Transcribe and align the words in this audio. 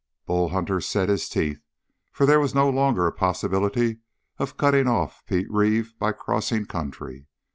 Bull 0.25 0.49
Hunter 0.49 0.81
set 0.81 1.09
his 1.09 1.29
teeth, 1.29 1.61
for 2.11 2.25
there 2.25 2.39
was 2.39 2.55
no 2.55 2.67
longer 2.71 3.05
a 3.05 3.11
possibility 3.11 3.99
of 4.39 4.57
cutting 4.57 4.87
off 4.87 5.23
Pete 5.27 5.45
Reeve 5.51 5.93
by 5.99 6.11
crossing 6.11 6.65
country. 6.65 7.27